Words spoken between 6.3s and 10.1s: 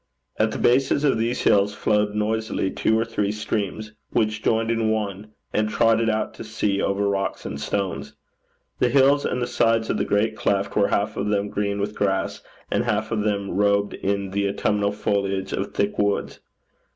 to sea over rocks and stones. The hills and the sides of the